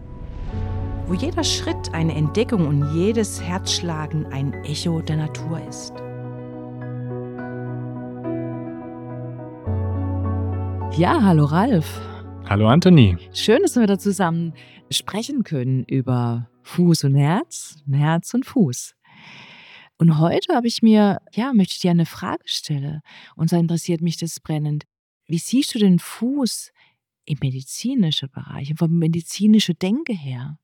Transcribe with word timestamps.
wo 1.07 1.15
jeder 1.15 1.45
Schritt 1.45 1.93
eine 1.93 2.15
Entdeckung 2.15 2.67
und 2.67 2.95
jedes 2.95 3.43
Herzschlagen 3.43 4.27
ein 4.27 4.53
Echo 4.65 5.01
der 5.01 5.17
Natur 5.17 5.61
ist. 5.69 5.93
Ja, 10.99 11.23
hallo 11.23 11.45
Ralf. 11.45 12.01
Hallo 12.49 12.67
Anthony. 12.69 13.17
Schön, 13.33 13.63
dass 13.63 13.77
wir 13.77 13.87
da 13.87 13.99
zusammen 13.99 14.55
sprechen 14.91 15.45
können 15.45 15.85
über 15.85 16.49
Fuß 16.63 17.05
und 17.05 17.15
Herz, 17.15 17.77
Herz 17.91 18.35
und 18.35 18.47
Fuß. 18.47 18.95
Und 19.99 20.19
heute 20.19 20.55
habe 20.55 20.67
ich 20.67 20.83
mir, 20.83 21.19
ja, 21.33 21.53
möchte 21.53 21.75
ich 21.75 21.81
dir 21.81 21.91
eine 21.91 22.07
Frage 22.07 22.43
stellen. 22.47 23.01
Und 23.37 23.51
zwar 23.51 23.59
interessiert 23.59 24.01
mich 24.01 24.17
das 24.17 24.41
brennend. 24.41 24.85
Wie 25.27 25.39
siehst 25.39 25.75
du 25.75 25.79
den 25.79 25.99
Fuß 25.99 26.71
im 27.29 27.39
medizinischen 27.43 28.31
Bereich, 28.31 28.73
vom 28.77 28.99
medizinischen 28.99 29.79
Denke 29.79 30.13
her 30.13 30.59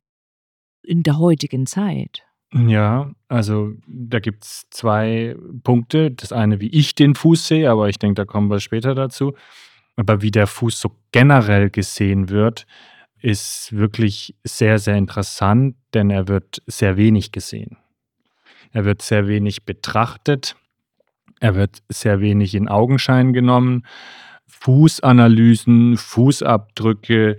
in 0.83 1.03
der 1.03 1.19
heutigen 1.19 1.67
Zeit? 1.67 2.23
Ja, 2.53 3.13
also 3.29 3.73
da 3.87 4.21
gibt 4.21 4.45
es 4.45 4.67
zwei 4.71 5.37
Punkte. 5.65 6.11
Das 6.13 6.33
eine, 6.33 6.61
wie 6.61 6.69
ich 6.69 6.95
den 6.95 7.15
Fuß 7.15 7.49
sehe, 7.49 7.71
aber 7.71 7.89
ich 7.89 7.99
denke, 7.99 8.15
da 8.15 8.25
kommen 8.25 8.49
wir 8.49 8.61
später 8.61 8.95
dazu. 8.95 9.35
Aber 9.97 10.23
wie 10.23 10.31
der 10.31 10.47
Fuß 10.47 10.81
so 10.81 10.97
generell 11.13 11.71
gesehen 11.71 12.29
wird, 12.29 12.67
ist 13.21 13.73
wirklich 13.73 14.37
sehr, 14.45 14.79
sehr 14.79 14.97
interessant, 14.97 15.77
denn 15.95 16.11
er 16.11 16.29
wird 16.29 16.63
sehr 16.67 16.97
wenig 16.97 17.33
gesehen. 17.33 17.79
Er 18.73 18.85
wird 18.85 19.03
sehr 19.03 19.27
wenig 19.27 19.65
betrachtet. 19.65 20.57
Er 21.41 21.55
wird 21.55 21.83
sehr 21.89 22.21
wenig 22.21 22.55
in 22.55 22.69
Augenschein 22.69 23.33
genommen. 23.33 23.85
Fußanalysen, 24.65 25.99
Fußabdrücke, 25.99 27.37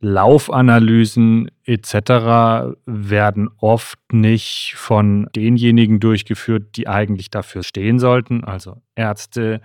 Laufanalysen 0.00 1.50
etc. 1.64 2.74
werden 2.86 3.50
oft 3.58 3.98
nicht 4.10 4.72
von 4.76 5.28
denjenigen 5.36 6.00
durchgeführt, 6.00 6.76
die 6.76 6.88
eigentlich 6.88 7.28
dafür 7.28 7.62
stehen 7.62 7.98
sollten, 7.98 8.42
also 8.44 8.80
Ärzte, 8.94 9.60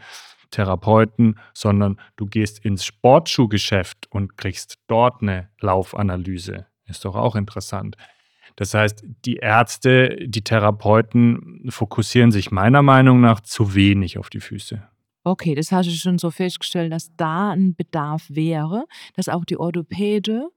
Therapeuten, 0.51 1.39
sondern 1.53 1.97
du 2.17 2.25
gehst 2.25 2.63
ins 2.65 2.83
Sportschuhgeschäft 2.85 4.07
und 4.11 4.35
kriegst 4.35 4.75
dort 4.87 5.21
eine 5.21 5.47
Laufanalyse. 5.61 6.67
Ist 6.87 7.05
doch 7.05 7.15
auch 7.15 7.37
interessant. 7.37 7.95
Das 8.57 8.73
heißt, 8.73 9.05
die 9.23 9.37
Ärzte, 9.37 10.17
die 10.27 10.43
Therapeuten 10.43 11.67
fokussieren 11.69 12.31
sich 12.31 12.51
meiner 12.51 12.81
Meinung 12.81 13.21
nach 13.21 13.39
zu 13.39 13.75
wenig 13.75 14.17
auf 14.17 14.29
die 14.29 14.41
Füße. 14.41 14.83
Okay, 15.27 15.55
das 15.55 15.73
hast 15.73 15.87
du 15.87 15.91
schon 15.91 16.17
so 16.17 16.31
festgestellt, 16.31 16.93
dass 16.93 17.13
da 17.17 17.51
ein 17.51 17.75
Bedarf 17.75 18.25
wäre, 18.29 18.85
dass 19.13 19.27
auch 19.27 19.43
die 19.43 19.57
Orthopäde 19.57 20.47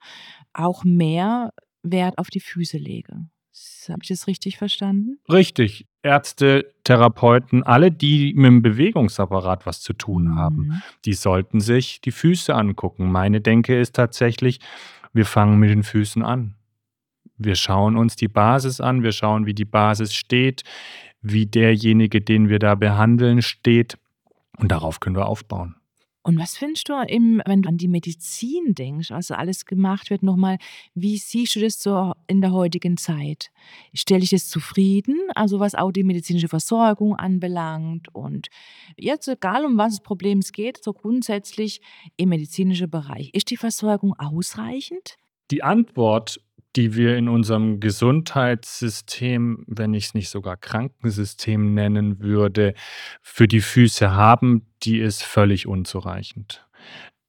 auch 0.52 0.84
mehr 0.84 1.52
Wert 1.82 2.18
auf 2.18 2.28
die 2.28 2.38
Füße 2.38 2.78
legen. 2.78 3.30
Habe 3.88 4.00
ich 4.02 4.08
das 4.08 4.28
richtig 4.28 4.58
verstanden? 4.58 5.18
Richtig. 5.28 5.86
Ärzte, 6.02 6.72
Therapeuten, 6.84 7.62
alle, 7.64 7.90
die 7.90 8.32
mit 8.34 8.46
dem 8.46 8.62
Bewegungsapparat 8.62 9.66
was 9.66 9.80
zu 9.80 9.92
tun 9.92 10.36
haben, 10.36 10.68
mhm. 10.68 10.82
die 11.04 11.14
sollten 11.14 11.60
sich 11.60 12.00
die 12.00 12.12
Füße 12.12 12.54
angucken. 12.54 13.10
Meine 13.10 13.40
Denke 13.40 13.78
ist 13.78 13.96
tatsächlich, 13.96 14.60
wir 15.12 15.26
fangen 15.26 15.58
mit 15.58 15.70
den 15.70 15.82
Füßen 15.82 16.22
an. 16.22 16.54
Wir 17.36 17.56
schauen 17.56 17.96
uns 17.96 18.16
die 18.16 18.28
Basis 18.28 18.80
an, 18.80 19.02
wir 19.02 19.12
schauen, 19.12 19.46
wie 19.46 19.54
die 19.54 19.64
Basis 19.64 20.14
steht, 20.14 20.62
wie 21.22 21.46
derjenige, 21.46 22.20
den 22.20 22.48
wir 22.48 22.60
da 22.60 22.76
behandeln, 22.76 23.42
steht. 23.42 23.98
Und 24.60 24.68
darauf 24.70 25.00
können 25.00 25.16
wir 25.16 25.26
aufbauen. 25.26 25.76
Und 26.22 26.38
was 26.38 26.58
findest 26.58 26.90
du, 26.90 27.02
im, 27.08 27.40
wenn 27.46 27.62
du 27.62 27.68
an 27.70 27.78
die 27.78 27.88
Medizin 27.88 28.74
denkst, 28.74 29.10
also 29.10 29.34
alles 29.34 29.64
gemacht 29.64 30.10
wird, 30.10 30.22
nochmal, 30.22 30.58
wie 30.94 31.16
siehst 31.16 31.56
du 31.56 31.60
das 31.60 31.82
so 31.82 32.12
in 32.26 32.42
der 32.42 32.52
heutigen 32.52 32.98
Zeit? 32.98 33.50
Stelle 33.94 34.22
ich 34.22 34.30
das 34.30 34.48
zufrieden, 34.48 35.16
also 35.34 35.60
was 35.60 35.74
auch 35.74 35.92
die 35.92 36.04
medizinische 36.04 36.48
Versorgung 36.48 37.16
anbelangt 37.16 38.14
und 38.14 38.48
jetzt 38.98 39.28
egal 39.28 39.64
um 39.64 39.78
was 39.78 39.94
das 39.94 40.02
Problem 40.02 40.40
geht, 40.40 40.84
so 40.84 40.92
grundsätzlich 40.92 41.80
im 42.18 42.28
medizinischen 42.28 42.90
Bereich, 42.90 43.30
ist 43.32 43.48
die 43.50 43.56
Versorgung 43.56 44.14
ausreichend? 44.18 45.16
Die 45.50 45.62
Antwort 45.62 46.38
die 46.76 46.94
wir 46.94 47.16
in 47.16 47.28
unserem 47.28 47.80
Gesundheitssystem, 47.80 49.64
wenn 49.66 49.94
ich 49.94 50.06
es 50.06 50.14
nicht 50.14 50.28
sogar 50.28 50.56
Krankensystem 50.56 51.74
nennen 51.74 52.20
würde, 52.20 52.74
für 53.22 53.48
die 53.48 53.60
Füße 53.60 54.12
haben, 54.12 54.66
die 54.82 54.98
ist 54.98 55.22
völlig 55.22 55.66
unzureichend. 55.66 56.66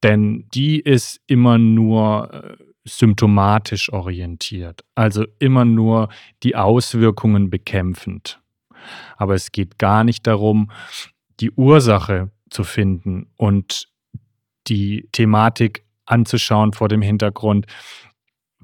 Denn 0.02 0.48
die 0.54 0.80
ist 0.80 1.20
immer 1.26 1.58
nur 1.58 2.32
äh, 2.32 2.56
symptomatisch 2.84 3.92
orientiert, 3.92 4.84
also 4.94 5.24
immer 5.38 5.64
nur 5.64 6.08
die 6.42 6.56
Auswirkungen 6.56 7.50
bekämpfend. 7.50 8.40
Aber 9.16 9.34
es 9.34 9.52
geht 9.52 9.78
gar 9.78 10.02
nicht 10.02 10.26
darum, 10.26 10.70
die 11.38 11.52
Ursache 11.52 12.32
zu 12.50 12.64
finden 12.64 13.30
und 13.36 13.88
die 14.66 15.08
Thematik 15.12 15.84
anzuschauen 16.04 16.72
vor 16.72 16.88
dem 16.88 17.02
Hintergrund, 17.02 17.66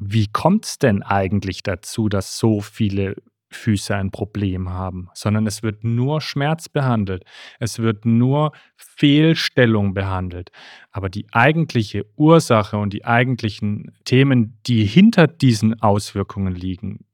wie 0.00 0.26
kommt 0.28 0.64
es 0.64 0.78
denn 0.78 1.02
eigentlich 1.02 1.62
dazu, 1.62 2.08
dass 2.08 2.38
so 2.38 2.60
viele 2.60 3.16
Füße 3.50 3.94
ein 3.94 4.10
Problem 4.10 4.68
haben, 4.68 5.08
sondern 5.14 5.46
es 5.46 5.62
wird 5.62 5.82
nur 5.82 6.20
Schmerz 6.20 6.68
behandelt, 6.68 7.24
es 7.58 7.78
wird 7.78 8.04
nur 8.04 8.52
Fehlstellung 8.76 9.94
behandelt. 9.94 10.50
Aber 10.90 11.08
die 11.08 11.26
eigentliche 11.32 12.04
Ursache 12.16 12.76
und 12.76 12.92
die 12.92 13.04
eigentlichen 13.04 13.92
Themen, 14.04 14.58
die 14.66 14.84
hinter 14.84 15.26
diesen 15.26 15.80
Auswirkungen 15.80 16.54
liegen, 16.54 17.06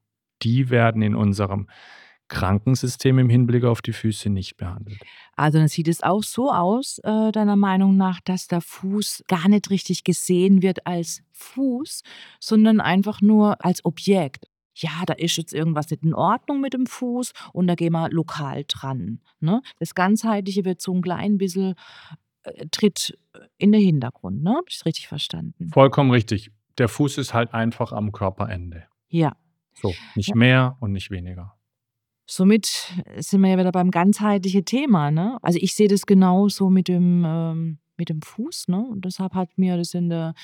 die 0.42 0.70
werden 0.70 1.02
in 1.02 1.14
unserem 1.14 1.68
Krankensystem 2.28 3.18
im 3.18 3.28
Hinblick 3.28 3.64
auf 3.64 3.82
die 3.82 3.92
Füße 3.92 4.30
nicht 4.30 4.56
behandelt. 4.56 4.98
Also 5.36 5.58
dann 5.58 5.68
sieht 5.68 5.88
es 5.88 6.02
auch 6.02 6.22
so 6.22 6.50
aus, 6.52 6.98
äh, 7.04 7.32
deiner 7.32 7.56
Meinung 7.56 7.96
nach, 7.96 8.20
dass 8.20 8.46
der 8.46 8.60
Fuß 8.60 9.24
gar 9.28 9.48
nicht 9.48 9.70
richtig 9.70 10.04
gesehen 10.04 10.62
wird 10.62 10.86
als 10.86 11.22
Fuß, 11.32 12.02
sondern 12.40 12.80
einfach 12.80 13.20
nur 13.20 13.64
als 13.64 13.84
Objekt. 13.84 14.46
Ja, 14.76 14.90
da 15.06 15.12
ist 15.14 15.36
jetzt 15.36 15.54
irgendwas 15.54 15.90
nicht 15.90 16.02
in 16.02 16.14
Ordnung 16.14 16.60
mit 16.60 16.74
dem 16.74 16.86
Fuß 16.86 17.32
und 17.52 17.66
da 17.68 17.74
gehen 17.76 17.92
wir 17.92 18.08
lokal 18.10 18.64
dran. 18.66 19.20
Ne? 19.40 19.62
Das 19.78 19.94
Ganzheitliche 19.94 20.64
wird 20.64 20.80
so 20.80 20.92
ein 20.92 21.00
klein 21.02 21.38
bisschen 21.38 21.74
äh, 22.42 22.66
tritt 22.72 23.16
in 23.56 23.70
den 23.72 23.80
Hintergrund. 23.82 24.42
Ne? 24.42 24.50
Habe 24.50 24.66
ich 24.68 24.76
es 24.76 24.86
richtig 24.86 25.06
verstanden? 25.08 25.70
Vollkommen 25.72 26.10
richtig. 26.10 26.50
Der 26.78 26.88
Fuß 26.88 27.18
ist 27.18 27.34
halt 27.34 27.54
einfach 27.54 27.92
am 27.92 28.10
Körperende. 28.10 28.84
Ja. 29.08 29.36
So, 29.74 29.94
nicht 30.16 30.30
Ja. 30.30 30.34
mehr 30.36 30.76
und 30.80 30.90
nicht 30.92 31.10
weniger. 31.12 31.54
Somit 32.26 32.92
sind 33.18 33.42
wir 33.42 33.50
ja 33.50 33.58
wieder 33.58 33.72
beim 33.72 33.90
ganzheitlichen 33.90 34.64
Thema, 34.64 35.10
ne? 35.10 35.38
Also, 35.42 35.58
ich 35.60 35.74
sehe 35.74 35.88
das 35.88 36.06
genauso 36.06 36.70
mit 36.70 36.88
dem 36.88 37.24
ähm, 37.26 37.78
mit 37.96 38.08
dem 38.08 38.22
Fuß, 38.22 38.68
ne? 38.68 38.84
Und 38.84 39.04
deshalb 39.04 39.34
hat 39.34 39.50
mir 39.56 39.76
das 39.76 39.94
in 39.94 40.08
der 40.08 40.34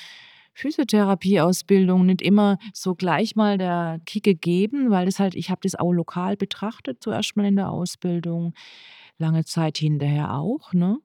Physiotherapieausbildung 0.55 2.07
nicht 2.07 2.23
immer 2.23 2.59
so 2.75 2.95
gleich 2.95 3.37
mal 3.37 3.57
der 3.57 4.01
Kick 4.05 4.25
gegeben, 4.25 4.91
weil 4.91 5.07
das 5.07 5.19
halt 5.19 5.35
ich 5.35 5.51
habe 5.51 5.61
das 5.63 5.75
auch 5.75 5.93
lokal 5.93 6.37
betrachtet, 6.37 6.99
zuerst 7.03 7.37
mal 7.37 7.47
in 7.47 7.57
der 7.57 7.71
Ausbildung, 7.71 8.53
lange 9.19 9.45
Zeit 9.45 9.79
hinterher 9.79 10.35
auch, 10.35 10.73
ne? 10.73 10.99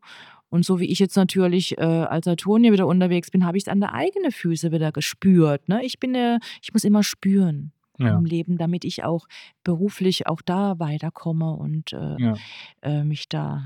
Und 0.50 0.66
so 0.66 0.80
wie 0.80 0.86
ich 0.86 1.00
jetzt 1.00 1.16
natürlich, 1.18 1.77
äh, 1.77 1.81
als 1.83 2.27
Antonia 2.27 2.72
wieder 2.72 2.88
unterwegs 2.88 3.31
bin, 3.31 3.45
habe 3.45 3.57
ich's 3.57 3.68
an 3.68 3.81
der 3.81 3.94
eigenen 3.94 4.31
Füße 4.31 4.72
wieder 4.72 4.92
gespürt, 4.92 5.69
ne? 5.69 5.83
Ich 5.86 6.00
bin, 6.00 6.16
äh 6.16 6.39
ich 6.62 6.74
muss 6.74 6.83
immer 6.83 7.04
spüren 7.04 7.72
Ja. 8.00 8.18
im 8.18 8.26
Leben, 8.26 8.58
damit 8.58 8.84
ich 8.86 9.04
auch 9.04 9.28
beruflich 9.64 10.28
auch 10.28 10.42
da 10.42 10.80
weiterkomme 10.80 11.54
und, 11.54 11.94
äh, 11.94 12.16
Ja. 12.20 12.34
äh, 12.82 13.04
mich 13.04 13.30
da 13.30 13.64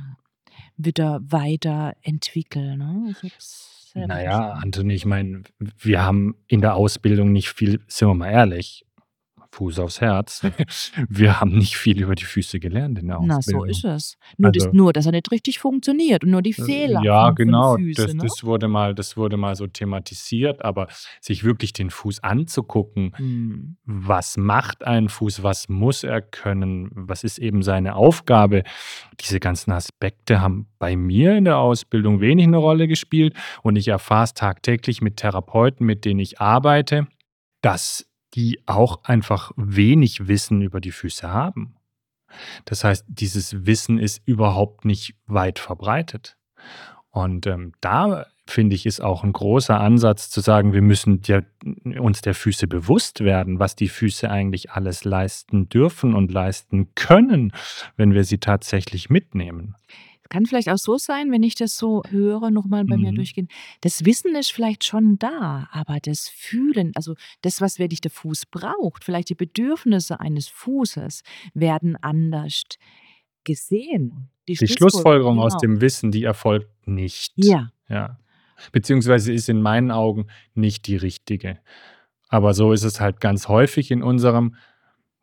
wieder 0.78 1.20
weiterentwickle, 1.24 2.78
ne? 2.78 3.08
Ich 3.12 3.18
habe 3.24 3.34
es 3.38 3.92
selber 3.94 4.08
Na 4.08 4.24
ja, 4.24 4.32
verstanden. 4.32 4.64
Anthony, 4.64 4.94
ich 4.94 5.06
meine, 5.06 5.44
wir 5.80 6.04
haben 6.04 6.36
in 6.48 6.62
der 6.62 6.76
Ausbildung 6.76 7.32
nicht 7.32 7.50
viel 7.50 7.80
sind 7.88 8.08
wir 8.08 8.14
mal 8.16 8.30
ehrlich, 8.32 8.86
Fuß 9.52 9.80
aufs 9.80 10.00
Herz, 10.02 10.42
wir 11.10 11.40
haben 11.42 11.58
nicht 11.58 11.76
viel 11.78 12.02
über 12.02 12.16
die 12.16 12.24
Füße 12.26 12.60
gelernt 12.60 13.00
in 13.00 13.08
der 13.08 13.20
Na, 13.20 13.42
so 13.42 13.64
Ausbildung. 13.64 13.70
ist 13.70 13.84
es. 13.84 14.18
Nur 14.38 14.52
das 14.52 14.64
Also 14.66 14.78
nur, 14.78 14.94
dass 14.94 15.06
er 15.08 15.12
nicht 15.12 15.32
richtig 15.32 15.60
funktioniert 15.60 16.24
und 16.24 16.30
nur 16.32 16.42
die 16.44 16.52
Äh, 16.58 16.64
Fehler 16.64 17.02
ja, 17.04 17.32
genau, 17.32 17.76
Füße, 17.78 18.02
das 18.04 18.14
ne? 18.14 18.22
das 18.24 18.44
wurde 18.44 18.68
mal 18.68 18.94
das 18.96 19.18
wurde 19.18 19.38
mal 19.38 19.56
so 19.56 19.68
thematisiert, 19.68 20.64
aber 20.64 20.88
sich 21.20 21.44
wirklich 21.44 21.74
den 21.74 21.90
Fuß 21.90 22.22
anzugucken, 22.24 23.14
Mhm. 23.18 23.78
was 23.86 24.38
macht 24.38 24.86
ein 24.86 25.10
Fuß, 25.10 25.42
was 25.44 25.68
muss 25.68 26.04
er 26.04 26.22
können, 26.22 26.90
was 26.94 27.24
ist 27.24 27.40
eben 27.40 27.64
seine 27.64 27.96
Aufgabe? 27.96 28.64
Diese 29.20 29.40
ganzen 29.40 29.72
Aspekte 29.72 30.42
haben 30.42 30.68
bei 30.80 30.96
mir 30.96 31.36
in 31.36 31.46
der 31.46 31.58
Ausbildung 31.58 32.22
wenig 32.22 32.48
'ne 32.48 32.58
Rolle 32.58 32.88
gespielt 32.88 33.36
und 33.64 33.76
ich 33.78 33.88
erfahre 33.88 34.26
es 34.26 34.34
tagtäglich 34.36 35.02
mit 35.02 35.18
Therapeuten, 35.18 35.86
mit 35.86 36.06
denen 36.06 36.20
ich 36.20 36.40
arbeite, 36.40 37.08
dass 37.62 38.06
die 38.36 38.62
auch 38.66 39.04
einfach 39.04 39.52
wenig 39.56 40.28
Wissen 40.28 40.62
über 40.62 40.82
die 40.82 40.92
Füße 40.92 41.30
haben. 41.32 41.76
Das 42.66 42.84
heißt, 42.84 43.06
dieses 43.08 43.66
Wissen 43.66 44.00
ist 44.00 44.22
überhaupt 44.26 44.86
nicht 44.86 45.16
weit 45.28 45.60
verbreitet. 45.60 46.38
Und, 47.12 47.48
ähm, 47.48 47.74
da 47.82 48.28
finde 48.48 48.76
ich, 48.76 48.86
ist 48.86 49.02
auch 49.02 49.24
'n 49.24 49.34
großer 49.34 49.80
Ansatz 49.80 50.30
zu 50.30 50.42
sagen, 50.42 50.74
wir 50.74 50.82
müssen 50.82 51.22
der 51.22 51.46
uns 52.00 52.22
der 52.22 52.34
Füße 52.36 52.68
bewusst 52.68 53.22
werden, 53.22 53.60
was 53.60 53.76
die 53.76 53.90
Füße 53.90 54.30
eigentlich 54.30 54.72
alles 54.72 55.04
leisten 55.06 55.70
dürfen 55.70 56.16
und 56.16 56.32
leisten 56.32 56.94
können, 56.96 57.54
wenn 57.98 58.14
wir 58.14 58.24
sie 58.24 58.40
tatsächlich 58.40 59.10
mitnehmen. 59.10 59.76
Kann 60.30 60.46
vielleicht 60.46 60.70
auch 60.70 60.78
so 60.78 60.98
sein, 60.98 61.32
wenn 61.32 61.44
ich 61.44 61.56
das 61.56 61.76
so 61.78 62.04
höre, 62.10 62.52
noch 62.52 62.66
mal 62.66 62.86
bei 62.86 62.98
mir 62.98 63.12
Mhm. 63.12 63.16
durchgehen. 63.16 63.48
Das 63.82 64.06
Wissen 64.06 64.36
ist 64.36 64.52
vielleicht 64.52 64.84
schon 64.84 65.18
da, 65.20 65.68
aber 65.72 65.98
das 66.02 66.30
Fühlen, 66.30 66.92
also 66.96 67.16
das, 67.42 67.62
was 67.62 67.80
wirklich 67.80 68.02
der 68.02 68.12
Fuß 68.12 68.46
braucht, 68.46 69.04
vielleicht 69.04 69.30
die 69.30 69.36
Bedürfnisse 69.36 70.20
eines 70.20 70.48
Fußes 70.48 71.24
werden 71.54 71.96
anders 72.02 72.64
gesehen. 73.44 74.30
Die 74.48 74.54
Die 74.54 74.68
Schlussfolgerung, 74.68 75.38
Schlussfolgerung 75.38 75.40
aus 75.40 75.54
genau. 75.54 75.62
dem 75.76 75.82
Wissen, 75.82 76.12
die 76.12 76.24
erfolgt 76.24 76.88
nicht. 76.88 77.34
Ja. 77.36 77.72
Ja. 77.88 78.20
Beziehungsweise 78.72 79.32
ist 79.34 79.48
in 79.50 79.62
meinen 79.62 79.90
Augen 79.92 80.28
nicht 80.54 80.86
die 80.88 80.96
richtige. 80.98 81.60
Aber 82.28 82.54
so 82.54 82.74
ist 82.74 82.84
es 82.84 83.00
halt 83.00 83.22
ganz 83.22 83.48
häufig 83.48 83.90
in 83.90 84.04
unserem 84.04 84.56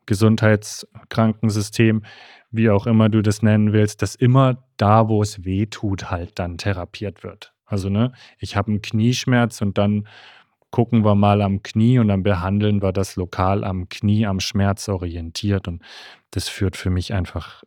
Gesundheitskrankensystem, 0.05 2.03
wie 2.51 2.69
auch 2.69 2.87
immer 2.87 3.09
du 3.09 3.21
das 3.21 3.41
nennen 3.41 3.73
willst, 3.73 4.01
dass 4.01 4.15
immer 4.15 4.63
da, 4.77 5.09
wo 5.09 5.21
es 5.21 5.43
weh 5.45 5.65
tut, 5.67 6.11
halt 6.11 6.39
dann 6.39 6.57
therapiert 6.57 7.23
wird. 7.23 7.53
Also, 7.65 7.89
ne, 7.89 8.13
ich 8.39 8.55
habe 8.55 8.71
'n 8.71 8.81
Knieschmerz 8.81 9.61
und 9.61 9.77
dann 9.77 10.07
gucken 10.71 11.05
wir 11.05 11.15
mal 11.15 11.41
am 11.41 11.63
Knie 11.63 11.99
und 11.99 12.09
dann 12.09 12.23
behandeln 12.23 12.81
wir 12.81 12.91
das 12.93 13.15
lokal 13.17 13.63
am 13.63 13.89
Knie, 13.89 14.25
am 14.27 14.39
Schmerz 14.41 14.89
orientiert 14.89 15.67
und 15.67 15.81
das 16.31 16.49
führt 16.49 16.75
für 16.77 16.89
mich 16.91 17.13
einfach 17.13 17.63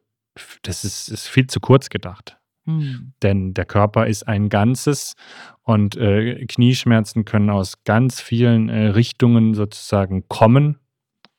das 0.63 0.85
ist 0.85 1.09
ist 1.11 1.29
viel 1.29 1.47
zu 1.49 1.61
kurz 1.61 1.91
gedacht. 1.91 2.39
Mhm. 2.67 3.13
Denn 3.23 3.55
der 3.55 3.65
Körper 3.67 4.07
ist 4.07 4.29
ein 4.29 4.49
Ganzes 4.51 5.15
und, 5.63 5.97
äh, 5.97 6.45
Knieschmerzen 6.47 7.25
können 7.25 7.51
aus 7.51 7.85
ganz 7.85 8.21
vielen, 8.21 8.69
äh, 8.71 8.89
Richtungen 8.89 9.55
sozusagen 9.55 10.29
kommen. 10.29 10.79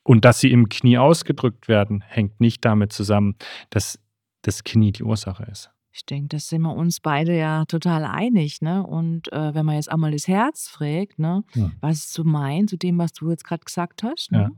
Und 0.04 0.24
dass 0.24 0.40
sie 0.40 0.50
im 0.50 0.68
Knie 0.68 0.98
ausgedrückt 0.98 1.68
werden, 1.68 2.02
hängt 2.06 2.40
nicht 2.40 2.64
damit 2.64 2.92
zusammen, 2.92 3.36
dass 3.70 3.98
das 4.42 4.64
Knie 4.64 4.92
die 4.92 5.04
Ursache 5.04 5.44
ist. 5.44 5.70
Ich 5.94 6.06
denke, 6.06 6.28
da 6.28 6.38
sind 6.38 6.62
wir 6.62 6.74
uns 6.74 7.00
beide 7.00 7.36
ja 7.36 7.64
total 7.66 8.04
einig, 8.04 8.62
ne? 8.62 8.84
Und, 8.84 9.30
äh, 9.32 9.54
wenn 9.54 9.66
man 9.66 9.74
jetzt 9.76 9.92
auch 9.92 9.98
mal 9.98 10.10
das 10.10 10.26
Herz 10.26 10.66
fragt, 10.68 11.18
ne, 11.18 11.44
Mhm. 11.54 11.72
was 11.80 11.98
es 11.98 12.12
so 12.14 12.24
meint 12.24 12.70
zu 12.70 12.78
dem, 12.78 12.98
was 12.98 13.12
du 13.12 13.28
jetzt 13.30 13.44
grad 13.44 13.64
gesagt 13.66 14.02
hast, 14.02 14.30
Ja. 14.32 14.38
ne? 14.48 14.50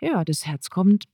Ja, 0.00 0.24
das 0.24 0.46
Herz 0.46 0.68
kommt 0.70 1.04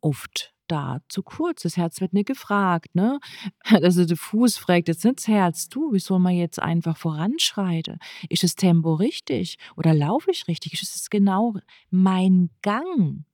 oft 0.00 0.51
da 0.68 1.00
zu 1.08 1.22
kurz. 1.22 1.62
Das 1.62 1.76
Herz 1.76 2.00
wird 2.00 2.12
nicht 2.12 2.26
gefragt, 2.28 2.94
ne? 2.94 3.18
Also, 3.64 4.04
der 4.04 4.16
Fuß 4.16 4.56
fragt 4.58 4.88
jetzt 4.88 5.04
nicht 5.04 5.18
das 5.18 5.28
Herz: 5.28 5.68
„Du, 5.68 5.92
wie 5.92 5.98
soll 6.00 6.18
man 6.20 6.34
jetzt 6.34 6.60
einfach 6.60 6.96
voranschreiten? 6.96 7.98
Ist 8.28 8.42
das 8.44 8.54
Tempo 8.56 8.94
richtig 8.94 9.58
oder 9.76 9.94
laufe 9.94 10.30
ich 10.30 10.48
richtig? 10.48 10.74
Ist 10.82 10.96
es 10.96 11.10
genau 11.10 11.54
mein 11.90 12.50
Gang?“ 12.62 13.24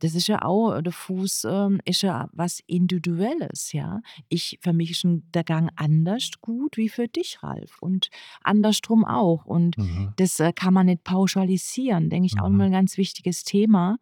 Das 0.00 0.14
ist 0.14 0.28
ja 0.28 0.42
auch 0.42 0.80
der 0.80 0.92
Fuß, 0.92 1.44
ähm, 1.50 1.80
ist 1.84 2.02
ja 2.02 2.28
was 2.32 2.60
Individuelles, 2.66 3.72
ja? 3.72 4.00
Ich 4.28 4.58
für 4.62 4.72
mich 4.72 4.90
ist 4.92 5.02
der 5.34 5.42
Gang 5.44 5.70
anders 5.76 6.30
gut 6.40 6.76
wie 6.76 6.88
für 6.88 7.08
dich, 7.08 7.42
Ralf, 7.42 7.78
und 7.80 8.08
andersrum 8.44 9.04
auch. 9.04 9.44
Und 9.44 9.76
Mhm. 9.76 10.14
das, 10.16 10.38
äh, 10.40 10.52
kann 10.52 10.72
man 10.74 10.86
nicht 10.86 11.02
pauschalisieren, 11.04 12.10
denke 12.10 12.26
ich 12.26 12.40
auch 12.40 12.48
Mhm. 12.48 12.58
mal 12.58 12.66
'n 12.68 12.72
ganz 12.72 12.96
wichtiges 12.96 13.42
Thema. 13.42 13.96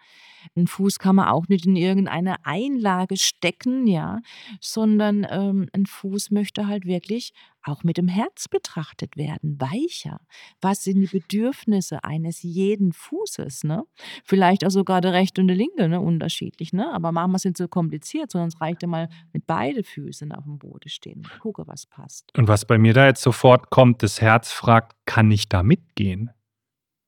'N 0.56 0.66
Fuß 0.66 0.98
kann 0.98 1.16
man 1.16 1.28
auch 1.28 1.48
nicht 1.48 1.66
in 1.66 1.76
irgendeine 1.76 2.44
Einlage 2.46 3.16
stecken, 3.16 3.86
ja, 3.86 4.20
sondern, 4.60 5.26
ähm, 5.30 5.68
'n 5.74 5.86
Fuß 5.86 6.30
möchte 6.30 6.66
halt 6.66 6.84
wirklich 6.86 7.32
auch 7.66 7.84
mit 7.84 7.96
dem 7.96 8.08
Herz 8.08 8.48
betrachtet 8.48 9.16
werden, 9.16 9.60
weicher. 9.60 10.20
Was 10.60 10.84
sind 10.84 11.00
die 11.00 11.06
Bedürfnisse 11.06 12.04
eines 12.04 12.42
jeden 12.42 12.92
Fußes, 12.92 13.64
ne? 13.64 13.84
Vielleicht 14.24 14.64
auch 14.64 14.70
sogar 14.70 15.00
der 15.00 15.12
rechte 15.12 15.40
und 15.40 15.48
der 15.48 15.56
linke, 15.56 15.88
ne, 15.88 16.00
unterschiedlich, 16.00 16.72
ne? 16.72 16.92
Aber 16.92 17.12
wir's 17.12 17.44
nicht 17.44 17.56
so 17.56 17.68
kompliziert, 17.68 18.34
es 18.34 18.60
reicht 18.60 18.82
ja 18.82 18.88
mal, 18.88 19.08
mit 19.32 19.46
beide 19.46 19.82
Füßen 19.82 20.32
aufm 20.32 20.58
Boden 20.58 20.88
stehen 20.88 21.18
und 21.18 21.40
gucke, 21.40 21.66
was 21.66 21.86
passt. 21.86 22.36
Und 22.36 22.48
was 22.48 22.64
bei 22.64 22.78
mir 22.78 22.94
da 22.94 23.06
jetzt 23.06 23.22
sofort 23.22 23.70
kommt, 23.70 24.02
das 24.02 24.20
Herz 24.20 24.52
fragt: 24.52 24.96
„Kann 25.06 25.30
ich 25.30 25.48
da 25.48 25.62
mitgehen?“ 25.62 26.30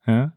Ja? 0.09 0.33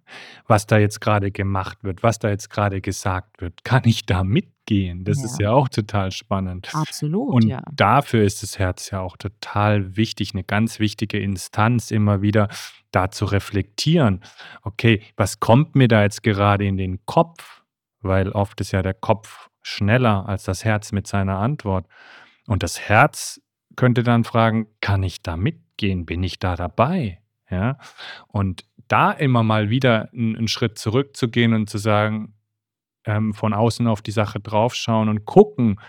Was 0.47 0.67
da 0.67 0.77
jetzt 0.77 1.01
grade 1.01 1.31
gemacht 1.31 1.83
wird, 1.83 2.03
was 2.03 2.19
da 2.19 2.29
jetzt 2.29 2.49
grade 2.49 2.81
gesagt 2.81 3.41
wird. 3.41 3.63
Kann 3.63 3.83
ich 3.85 4.05
da 4.05 4.23
mitgehen? 4.23 5.05
Das 5.05 5.23
ist 5.23 5.39
Ja. 5.39 5.47
ja 5.47 5.51
auch 5.53 5.69
total 5.69 6.11
spannend. 6.11 6.69
Absolut, 6.73 7.33
Und 7.35 7.47
ja. 7.47 7.61
dafür 7.71 8.23
ist 8.23 8.43
das 8.43 8.59
Herz 8.59 8.91
ja 8.91 8.99
auch 8.99 9.17
total 9.17 9.95
wichtig, 9.97 10.33
'ne 10.33 10.43
ganz 10.43 10.79
wichtige 10.79 11.19
Instanz, 11.19 11.91
immer 11.91 12.21
wieder 12.21 12.49
da 12.91 13.11
zu 13.11 13.25
reflektieren: 13.25 14.21
„Okay, 14.63 15.01
was 15.17 15.39
kommt 15.39 15.75
mir 15.75 15.87
da 15.87 16.03
jetzt 16.03 16.23
gerade 16.23 16.65
in 16.65 16.77
den 16.77 17.05
Kopf?“ 17.05 17.63
Weil 18.01 18.29
oft 18.31 18.59
ist 18.61 18.71
ja 18.73 18.81
der 18.81 18.93
Kopf 18.95 19.49
schneller 19.61 20.27
als 20.27 20.43
das 20.43 20.65
Herz 20.65 20.91
mit 20.91 21.07
seiner 21.07 21.37
Antwort. 21.37 21.87
Und 22.47 22.63
das 22.63 22.79
Herz 22.81 23.41
könnte 23.77 24.03
dann 24.03 24.23
fragen: 24.25 24.67
„Kann 24.81 25.03
ich 25.03 25.21
da 25.23 25.37
mitgehen? 25.37 26.05
Bin 26.05 26.23
ich 26.23 26.39
da 26.39 26.55
dabei?“ 26.57 27.20
Ja? 27.51 27.77
Und 28.29 28.65
da 28.89 29.11
immer 29.11 29.43
mal 29.43 29.69
wieder 29.69 30.09
'n 30.13 30.35
'n 30.37 30.47
Schritt 30.49 30.77
zurückzugehen 30.79 31.53
und 31.53 31.69
zu 31.69 31.77
sagen 31.79 32.33
ähm, 33.05 33.33
von 33.33 33.53
außen 33.53 33.87
auf 33.87 34.01
die 34.03 34.11
Sache 34.11 34.39
draufschauen 34.41 35.09
und 35.09 35.25
gucken: 35.25 35.79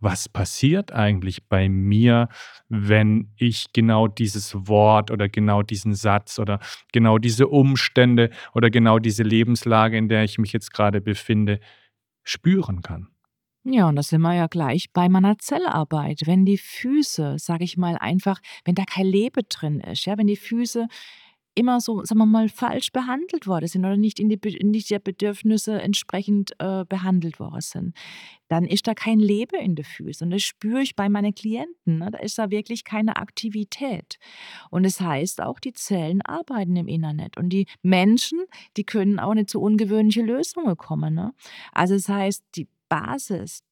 „Was 0.00 0.28
passiert 0.28 0.92
eigentlich 0.92 1.48
bei 1.48 1.68
mir, 1.70 2.28
wenn 2.68 3.32
ich 3.38 3.72
genau 3.74 4.08
dieses 4.08 4.54
Wort 4.68 5.10
oder 5.12 5.28
genau 5.28 5.62
diesen 5.62 5.94
Satz 5.94 6.38
oder 6.40 6.60
genau 6.92 7.18
diese 7.18 7.48
Umstände 7.48 8.30
oder 8.54 8.70
genau 8.70 8.98
diese 9.00 9.22
Lebenslage, 9.24 9.96
in 9.98 10.08
der 10.08 10.24
ich 10.24 10.38
mich 10.38 10.52
jetzt 10.54 10.72
grade 10.74 11.00
befinde, 11.02 11.60
spüren 12.24 12.82
kann. 12.82 13.08
Ja, 13.64 13.88
und 13.88 13.94
da 13.94 14.02
sind 14.02 14.22
wir 14.22 14.34
ja 14.34 14.48
gleich 14.48 14.92
bei 14.92 15.08
meiner 15.08 15.38
Zellarbeit. 15.38 16.22
Wenn 16.26 16.44
die 16.44 16.58
Füße, 16.58 17.36
sage 17.38 17.62
ich 17.62 17.76
mal 17.76 17.96
einfach, 17.96 18.40
wenn 18.64 18.74
da 18.74 18.84
kein 18.84 19.06
Leben 19.06 19.44
drin 19.48 19.78
ist, 19.80 20.04
ja, 20.04 20.18
wenn 20.18 20.26
die 20.26 20.36
Füße 20.36 20.88
immer 21.54 21.80
so, 21.80 22.04
sagen 22.04 22.18
wir 22.18 22.26
mal, 22.26 22.48
falsch 22.48 22.92
behandelt 22.92 23.46
worden 23.46 23.68
sind 23.68 23.84
oder 23.84 23.96
nicht 23.96 24.18
in 24.18 24.28
die, 24.28 24.38
nicht 24.64 24.90
der 24.90 24.98
Bedürfnisse 24.98 25.80
entsprechend 25.80 26.52
äh, 26.58 26.84
behandelt 26.88 27.38
worden 27.38 27.60
sind, 27.60 27.96
dann 28.48 28.64
ist 28.64 28.86
da 28.86 28.94
kein 28.94 29.18
Leben 29.18 29.60
in 29.60 29.74
den 29.74 29.84
Füßen. 29.84 30.26
Und 30.26 30.30
das 30.30 30.42
spüre 30.42 30.82
ich 30.82 30.96
bei 30.96 31.08
meinen 31.08 31.34
Klienten. 31.34 31.98
Ne? 31.98 32.08
Da 32.10 32.18
ist 32.18 32.38
da 32.38 32.50
wirklich 32.50 32.84
keine 32.84 33.16
Aktivität. 33.16 34.18
Und 34.70 34.84
das 34.84 35.00
heißt 35.00 35.42
auch, 35.42 35.60
die 35.60 35.72
Zellen 35.72 36.22
arbeiten 36.22 36.76
im 36.76 36.88
Internet. 36.88 37.36
Und 37.36 37.50
die 37.50 37.66
Menschen, 37.82 38.40
die 38.76 38.84
können 38.84 39.18
auch 39.18 39.34
nicht 39.34 39.50
zu 39.50 39.60
ungewöhnlichen 39.60 40.26
Lösungen 40.26 40.76
kommen. 40.76 41.14
Ne? 41.14 41.34
Also 41.72 41.94
das 41.94 42.08
heißt, 42.08 42.42
die 42.56 42.66
Basis, 42.92 43.62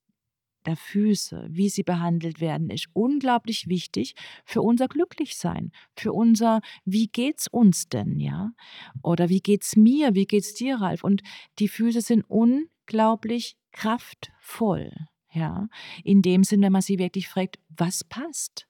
der 0.65 0.79
Füße, 0.79 1.47
wie 1.51 1.69
sie 1.69 1.83
behandelt 1.83 2.41
werden, 2.41 2.71
ist 2.71 2.87
unglaublich 2.95 3.69
wichtig 3.69 4.15
für 4.47 4.63
unser 4.63 4.89
Glücklichsein, 4.89 5.73
für 5.95 6.15
unser, 6.15 6.63
wie 6.87 7.09
geht's 7.09 7.47
uns 7.47 7.91
denn, 7.91 8.19
ja? 8.19 8.53
Oder 9.03 9.29
wie 9.29 9.41
geht's 9.41 9.77
mir, 9.77 10.15
wie 10.15 10.25
geht's 10.25 10.55
dir, 10.55 10.77
Ralf? 10.77 11.05
Und 11.05 11.23
die 11.59 11.69
Füße 11.69 12.01
sind 12.01 12.25
unglaublich 12.29 13.59
kraftvoll, 13.73 14.91
ja? 15.35 15.69
In 16.03 16.23
dem 16.23 16.43
Sinn, 16.43 16.63
wenn 16.63 16.73
man 16.73 16.81
sie 16.81 16.99
wirklich 16.99 17.29
fragt, 17.29 17.59
was 17.69 18.05
passt? 18.05 18.70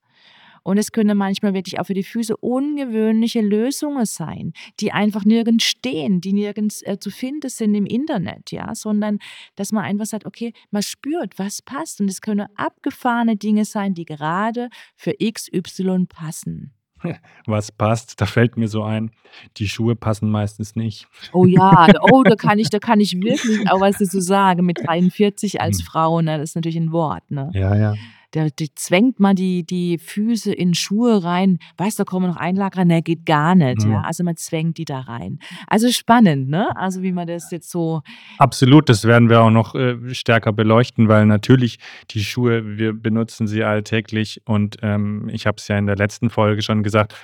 Und 0.63 0.79
es 0.79 0.93
können 0.93 1.17
manchmal 1.17 1.55
wirklich 1.55 1.79
auch 1.79 1.87
für 1.87 1.95
die 1.95 2.03
Füße 2.03 2.37
ungewöhnliche 2.37 3.41
Lösungen 3.41 4.07
sein, 4.07 4.53
die 4.81 4.93
einfach 4.93 5.25
nirgends 5.25 5.65
stehen, 5.65 6.21
die 6.21 6.33
nirgends 6.33 6.83
äh, 6.83 6.99
zu 6.99 7.11
finden 7.11 7.49
sind 7.49 7.75
im 7.75 7.87
Internet, 7.87 8.51
ja, 8.51 8.75
sondern 8.75 9.19
dass 9.57 9.73
man 9.73 9.85
einfach 9.85 10.07
sagt, 10.07 10.27
okay, 10.27 10.53
man 10.71 10.83
spürt, 10.83 11.39
was 11.39 11.63
passt. 11.63 12.01
Und 12.01 12.09
es 12.09 12.21
können 12.21 12.47
abgefahrene 12.57 13.37
Dinge 13.37 13.65
sein, 13.65 13.95
die 13.95 14.05
gerade 14.05 14.69
für 14.97 15.15
XY 15.15 16.07
passen. 16.09 16.73
Was 17.47 17.73
passt? 17.73 18.21
Da 18.21 18.27
fällt 18.27 18.59
mir 18.59 18.69
so 18.69 18.83
ein, 18.83 19.11
die 19.57 19.69
Schuhe 19.69 19.97
passen 19.97 20.31
meistens 20.31 20.77
nicht. 20.77 21.09
Oh 21.33 21.47
ja, 21.47 21.89
oh, 22.13 22.23
da 22.23 22.37
kann 22.37 22.59
ich, 22.59 22.69
da 22.69 22.79
kann 22.79 23.01
ich 23.01 23.15
wirklich 23.21 23.71
auch 23.71 23.81
was 23.81 23.97
dazu 23.97 24.21
sagen. 24.21 24.67
Mit 24.67 24.87
43 24.87 25.61
als 25.61 25.79
hm. 25.79 25.87
Frau, 25.87 26.21
ne, 26.21 26.39
das 26.39 26.51
ist 26.51 26.57
natürlich 26.57 26.77
ein 26.77 26.93
Wort, 26.93 27.31
ne? 27.31 27.51
Ja, 27.55 27.75
ja 27.75 27.95
der, 28.35 28.51
der 28.51 28.69
zwängt 28.75 29.19
mal 29.21 29.35
die, 29.35 29.65
die 29.65 29.99
Füße 29.99 30.53
in 30.53 30.75
Schuhe 30.75 31.25
rein. 31.25 31.59
Weißt 31.77 31.99
du, 31.99 32.05
da 32.05 32.11
kommen 32.11 32.29
noch 32.29 32.37
Einlager? 32.37 32.85
Ne, 32.85 33.03
geht 33.03 33.27
gar 33.27 33.55
nicht. 33.55 33.85
Mhm. 33.85 33.93
Ja. 33.93 34.01
Also 34.03 34.25
man 34.25 34.37
zwängt 34.37 34.79
die 34.79 34.85
da 34.85 35.01
rein. 35.01 35.39
Also 35.67 35.91
spannend, 35.91 36.49
ne? 36.49 36.75
Also 36.77 37.03
wie 37.03 37.13
man 37.13 37.27
das 37.27 37.51
jetzt 37.51 37.71
so. 37.71 38.03
Absolut, 38.39 38.89
das 38.89 39.05
werden 39.05 39.29
wir 39.29 39.41
auch 39.41 39.51
noch 39.51 39.75
äh, 39.75 39.97
stärker 40.15 40.53
beleuchten, 40.53 41.09
weil 41.09 41.27
natürlich 41.27 41.79
die 42.11 42.25
Schuhe, 42.25 42.79
wir 42.79 42.93
benutzen 42.93 43.47
sie 43.47 43.65
alltäglich 43.65 44.43
und 44.45 44.77
ähm, 44.83 45.29
ich 45.33 45.47
habe 45.47 45.57
es 45.59 45.69
ja 45.69 45.77
in 45.79 45.87
der 45.87 45.97
letzten 45.97 46.31
Folge 46.31 46.63
schon 46.63 46.83
gesagt, 46.83 47.15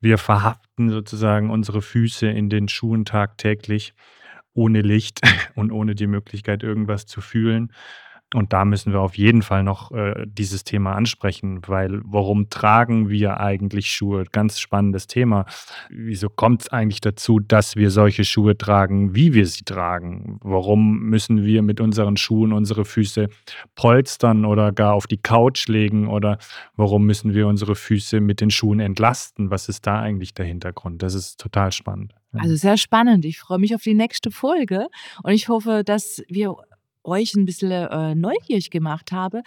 wir 0.00 0.18
verhaften 0.18 0.90
sozusagen 0.90 1.50
unsere 1.50 1.82
Füße 1.82 2.26
in 2.26 2.50
den 2.50 2.68
Schuhen 2.68 3.04
tagtäglich 3.04 3.94
ohne 4.52 4.82
Licht 4.82 5.20
und 5.54 5.72
ohne 5.72 5.94
die 5.94 6.06
Möglichkeit, 6.06 6.62
irgendwas 6.62 7.06
zu 7.06 7.20
fühlen. 7.20 7.72
Und 8.32 8.52
da 8.52 8.64
müssen 8.64 8.92
wir 8.92 9.00
auf 9.00 9.16
jeden 9.18 9.42
Fall 9.42 9.64
noch 9.64 9.90
äh, 9.90 10.24
dieses 10.26 10.62
Thema 10.62 10.94
ansprechen, 10.94 11.60
weil 11.66 12.00
warum 12.04 12.48
tragen 12.48 13.08
wir 13.08 13.40
eigentlich 13.40 13.90
Schuhe? 13.90 14.24
Ganz 14.30 14.60
spannendes 14.60 15.08
Thema. 15.08 15.46
Wieso 15.88 16.28
kommt 16.28 16.62
es 16.62 16.68
eigentlich 16.68 17.00
dazu, 17.00 17.40
dass 17.40 17.74
wir 17.74 17.90
solche 17.90 18.24
Schuhe 18.24 18.56
tragen, 18.56 19.16
wie 19.16 19.34
wir 19.34 19.46
sie 19.46 19.64
tragen? 19.64 20.38
Warum 20.42 21.00
müssen 21.00 21.44
wir 21.44 21.62
mit 21.62 21.80
unseren 21.80 22.16
Schuhen 22.16 22.52
unsere 22.52 22.84
Füße 22.84 23.28
polstern 23.74 24.44
oder 24.44 24.70
gar 24.70 24.94
auf 24.94 25.08
die 25.08 25.18
Couch 25.18 25.66
legen? 25.66 26.06
Oder 26.06 26.38
warum 26.76 27.06
müssen 27.06 27.34
wir 27.34 27.48
unsere 27.48 27.74
Füße 27.74 28.20
mit 28.20 28.40
den 28.40 28.50
Schuhen 28.50 28.78
entlasten? 28.78 29.50
Was 29.50 29.68
ist 29.68 29.88
da 29.88 30.00
eigentlich 30.00 30.34
der 30.34 30.46
Hintergrund? 30.46 31.02
Das 31.02 31.14
ist 31.14 31.40
total 31.40 31.72
spannend. 31.72 32.14
Also 32.32 32.54
sehr 32.54 32.76
spannend. 32.76 33.24
Ich 33.24 33.40
freue 33.40 33.58
mich 33.58 33.74
auf 33.74 33.82
die 33.82 33.94
nächste 33.94 34.30
Folge 34.30 34.86
und 35.24 35.32
ich 35.32 35.48
hoffe, 35.48 35.82
dass 35.84 36.22
wir 36.28 36.54
euch 37.04 37.34
ein 37.34 37.44
bisschen 37.44 37.70
äh, 37.70 38.14
neugierig 38.14 38.70
gemacht 38.70 39.12
habe 39.12 39.42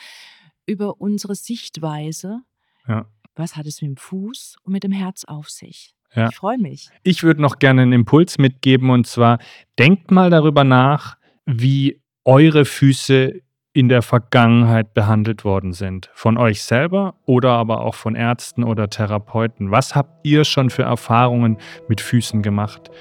über 0.65 0.99
unsere 1.01 1.35
Sichtweise. 1.35 2.39
Ja. 2.87 3.05
Was 3.35 3.55
hat 3.55 3.65
es 3.65 3.81
mit 3.81 3.89
dem 3.89 3.97
Fuß 3.97 4.57
und 4.63 4.73
mit 4.73 4.83
dem 4.83 4.91
Herz 4.91 5.25
auf 5.25 5.49
sich? 5.49 5.95
Ja. 6.15 6.29
Ich 6.29 6.35
freue 6.35 6.57
mich. 6.57 6.89
Ich 7.03 7.23
würde 7.23 7.41
noch 7.41 7.59
gerne 7.59 7.81
einen 7.81 7.93
Impuls 7.93 8.37
mitgeben 8.37 8.89
und 8.89 9.07
zwar 9.07 9.39
denkt 9.79 10.11
mal 10.11 10.29
darüber 10.29 10.63
nach, 10.63 11.17
wie 11.45 12.01
eure 12.23 12.65
Füße 12.65 13.41
in 13.73 13.89
der 13.89 14.03
Vergangenheit 14.03 14.93
behandelt 14.93 15.43
worden 15.43 15.73
sind. 15.73 16.11
Von 16.13 16.37
euch 16.37 16.61
selber 16.61 17.15
oder 17.25 17.53
aber 17.53 17.81
auch 17.81 17.95
von 17.95 18.15
Ärzten 18.15 18.63
oder 18.63 18.89
Therapeuten. 18.89 19.71
Was 19.71 19.95
habt 19.95 20.23
ihr 20.23 20.45
schon 20.45 20.69
für 20.69 20.83
Erfahrungen 20.83 21.57
mit 21.87 21.99
Füßen 21.99 22.43
gemacht? 22.43 22.91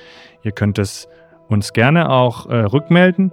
Ihr 0.43 0.53
könnt 0.53 0.79
es 0.79 1.09
uns 1.49 1.75
gerne 1.75 2.09
auch 2.09 2.47
äh, 2.47 2.57
rückmelden. 2.57 3.33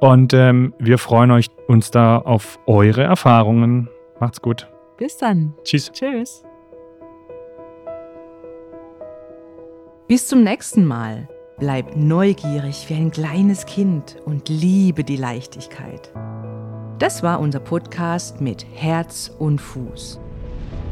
Und 0.00 0.32
ähm, 0.32 0.72
wir 0.78 0.98
freuen 0.98 1.30
euch, 1.30 1.48
uns 1.68 1.90
da 1.90 2.18
auf 2.18 2.58
eure 2.66 3.02
Erfahrungen. 3.02 3.88
Macht's 4.18 4.40
gut. 4.40 4.66
Bis 4.96 5.18
dann. 5.18 5.54
Tschüss. 5.62 5.92
Tschüss. 5.92 6.42
Bis 10.08 10.26
zum 10.26 10.42
nächsten 10.42 10.86
Mal. 10.86 11.28
Bleib 11.58 11.94
neugierig 11.94 12.86
wie 12.88 12.94
ein 12.94 13.10
kleines 13.10 13.66
Kind 13.66 14.16
und 14.24 14.48
liebe 14.48 15.04
die 15.04 15.16
Leichtigkeit. 15.16 16.10
Das 16.98 17.22
war 17.22 17.38
unser 17.38 17.60
Podcast 17.60 18.40
mit 18.40 18.66
Herz 18.74 19.34
und 19.38 19.60
Fuß. 19.60 20.18